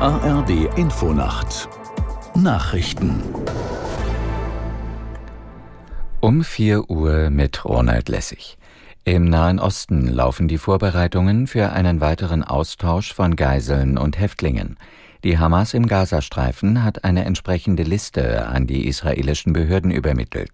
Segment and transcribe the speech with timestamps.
[0.00, 1.68] ARD Infonacht
[2.36, 3.20] Nachrichten
[6.20, 8.58] um 4 Uhr mit Ronald Lessig.
[9.02, 14.76] Im Nahen Osten laufen die Vorbereitungen für einen weiteren Austausch von Geiseln und Häftlingen.
[15.24, 20.52] Die Hamas im Gazastreifen hat eine entsprechende Liste an die israelischen Behörden übermittelt.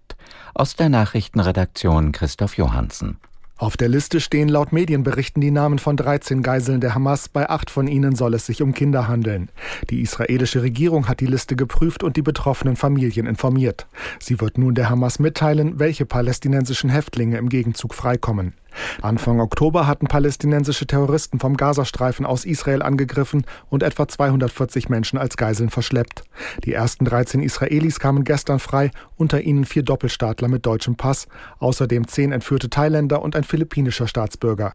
[0.55, 3.19] Aus der Nachrichtenredaktion Christoph Johansen.
[3.57, 7.29] Auf der Liste stehen laut Medienberichten die Namen von 13 Geiseln der Hamas.
[7.29, 9.47] Bei acht von ihnen soll es sich um Kinder handeln.
[9.89, 13.87] Die israelische Regierung hat die Liste geprüft und die betroffenen Familien informiert.
[14.19, 18.53] Sie wird nun der Hamas mitteilen, welche palästinensischen Häftlinge im Gegenzug freikommen.
[19.01, 25.37] Anfang Oktober hatten palästinensische Terroristen vom Gazastreifen aus Israel angegriffen und etwa 240 Menschen als
[25.37, 26.23] Geiseln verschleppt.
[26.63, 31.27] Die ersten 13 Israelis kamen gestern frei, unter ihnen vier Doppelstaatler mit deutschem Pass,
[31.59, 34.73] außerdem zehn entführte Thailänder und ein philippinischer Staatsbürger.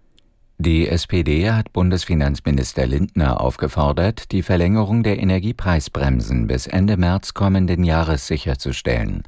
[0.58, 8.26] Die SPD hat Bundesfinanzminister Lindner aufgefordert, die Verlängerung der Energiepreisbremsen bis Ende März kommenden Jahres
[8.26, 9.22] sicherzustellen.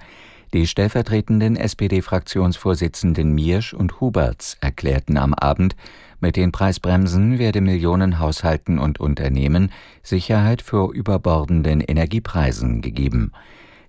[0.52, 5.76] Die stellvertretenden SPD-Fraktionsvorsitzenden Miersch und Huberts erklärten am Abend,
[6.20, 13.32] mit den Preisbremsen werde Millionen Haushalten und Unternehmen Sicherheit vor überbordenden Energiepreisen gegeben.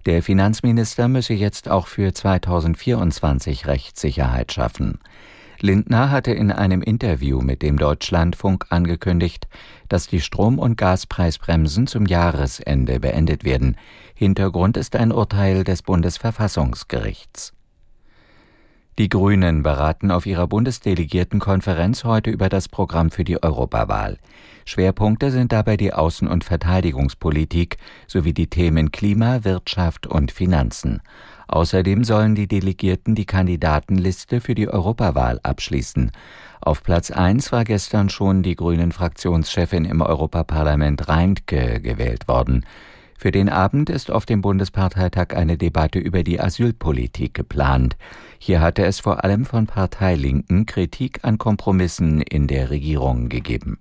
[0.06, 5.00] Der Finanzminister müsse jetzt auch für 2024 Rechtssicherheit schaffen.
[5.64, 9.48] Lindner hatte in einem Interview mit dem Deutschlandfunk angekündigt,
[9.88, 13.78] dass die Strom- und Gaspreisbremsen zum Jahresende beendet werden.
[14.14, 17.54] Hintergrund ist ein Urteil des Bundesverfassungsgerichts.
[19.00, 24.20] Die Grünen beraten auf ihrer Bundesdelegiertenkonferenz heute über das Programm für die Europawahl.
[24.66, 31.02] Schwerpunkte sind dabei die Außen- und Verteidigungspolitik sowie die Themen Klima, Wirtschaft und Finanzen.
[31.48, 36.12] Außerdem sollen die Delegierten die Kandidatenliste für die Europawahl abschließen.
[36.62, 42.64] Auf Platz 1 war gestern schon die Grünen Fraktionschefin im Europaparlament Reintke gewählt worden.
[43.18, 47.96] Für den Abend ist auf dem Bundesparteitag eine Debatte über die Asylpolitik geplant.
[48.40, 53.78] Hier hatte es vor allem von Parteilinken Kritik an Kompromissen in der Regierung gegeben.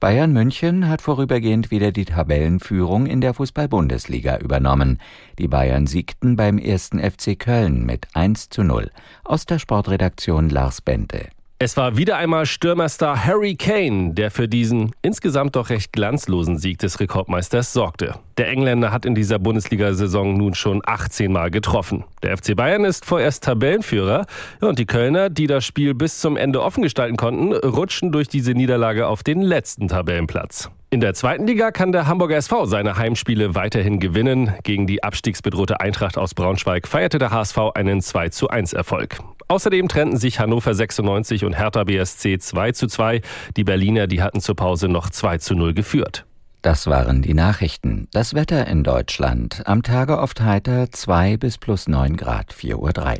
[0.00, 4.98] Bayern München hat vorübergehend wieder die Tabellenführung in der Fußball-Bundesliga übernommen.
[5.38, 8.90] Die Bayern siegten beim ersten FC Köln mit 1 zu 0.
[9.24, 11.28] Aus der Sportredaktion Lars Bente.
[11.62, 16.78] Es war wieder einmal Stürmerstar Harry Kane, der für diesen insgesamt doch recht glanzlosen Sieg
[16.78, 18.14] des Rekordmeisters sorgte.
[18.38, 22.04] Der Engländer hat in dieser Bundesliga-Saison nun schon 18 Mal getroffen.
[22.22, 24.24] Der FC Bayern ist vorerst Tabellenführer
[24.62, 28.52] und die Kölner, die das Spiel bis zum Ende offen gestalten konnten, rutschen durch diese
[28.52, 30.70] Niederlage auf den letzten Tabellenplatz.
[30.88, 34.54] In der zweiten Liga kann der Hamburger SV seine Heimspiele weiterhin gewinnen.
[34.62, 39.18] Gegen die abstiegsbedrohte Eintracht aus Braunschweig feierte der HSV einen 2 zu 1 Erfolg.
[39.50, 43.20] Außerdem trennten sich Hannover 96 und Hertha BSC 2 zu 2.
[43.56, 46.24] Die Berliner, die hatten zur Pause noch 2 zu 0 geführt.
[46.62, 48.06] Das waren die Nachrichten.
[48.12, 49.62] Das Wetter in Deutschland.
[49.64, 53.16] Am Tage oft heiter 2 bis plus 9 Grad, 4.03 Uhr.